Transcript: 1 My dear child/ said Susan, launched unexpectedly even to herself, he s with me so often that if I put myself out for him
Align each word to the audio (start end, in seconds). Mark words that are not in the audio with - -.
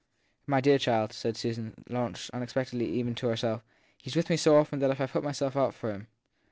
1 0.45 0.45
My 0.47 0.61
dear 0.61 0.79
child/ 0.79 1.13
said 1.13 1.37
Susan, 1.37 1.75
launched 1.87 2.31
unexpectedly 2.33 2.87
even 2.87 3.13
to 3.13 3.27
herself, 3.27 3.61
he 3.99 4.09
s 4.09 4.15
with 4.15 4.31
me 4.31 4.35
so 4.35 4.55
often 4.57 4.79
that 4.79 4.89
if 4.89 4.99
I 4.99 5.05
put 5.05 5.23
myself 5.23 5.55
out 5.55 5.75
for 5.75 5.93
him 5.93 6.07